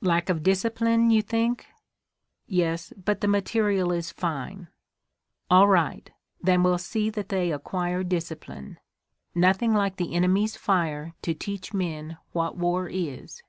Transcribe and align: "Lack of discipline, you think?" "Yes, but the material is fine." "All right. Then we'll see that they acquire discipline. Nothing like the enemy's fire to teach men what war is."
"Lack 0.00 0.30
of 0.30 0.42
discipline, 0.42 1.10
you 1.10 1.20
think?" 1.20 1.66
"Yes, 2.46 2.90
but 2.96 3.20
the 3.20 3.28
material 3.28 3.92
is 3.92 4.12
fine." 4.12 4.68
"All 5.50 5.68
right. 5.68 6.10
Then 6.40 6.62
we'll 6.62 6.78
see 6.78 7.10
that 7.10 7.28
they 7.28 7.52
acquire 7.52 8.02
discipline. 8.02 8.78
Nothing 9.34 9.74
like 9.74 9.96
the 9.96 10.14
enemy's 10.14 10.56
fire 10.56 11.12
to 11.20 11.34
teach 11.34 11.74
men 11.74 12.16
what 12.32 12.56
war 12.56 12.88
is." 12.88 13.42